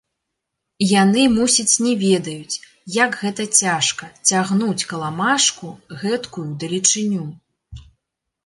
Яны, 1.01 1.21
мусіць, 1.33 1.79
не 1.87 1.91
ведаюць, 2.05 2.55
як 2.95 3.17
гэта 3.21 3.45
цяжка 3.59 4.05
цягнуць 4.31 4.87
каламажку 4.95 5.65
гэткую 6.01 6.47
далечыню? 6.65 7.23